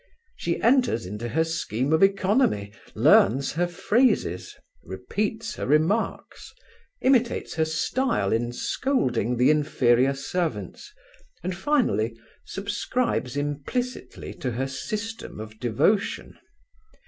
She 0.35 0.59
enters 0.63 1.05
into 1.05 1.29
her 1.29 1.43
scheme 1.43 1.93
of 1.93 2.01
oeconomy, 2.01 2.73
learns 2.95 3.51
her 3.51 3.67
phrases, 3.67 4.55
repeats 4.83 5.57
her 5.57 5.67
remarks, 5.67 6.55
imitates 7.01 7.53
her 7.53 7.65
stile 7.65 8.33
in 8.33 8.51
scolding 8.51 9.37
the 9.37 9.51
inferior 9.51 10.15
servants, 10.15 10.91
and, 11.43 11.55
finally, 11.55 12.17
subscribes 12.45 13.37
implicitly 13.37 14.33
to 14.39 14.49
her 14.49 14.67
system 14.67 15.39
of 15.39 15.59
devotion. 15.59 16.35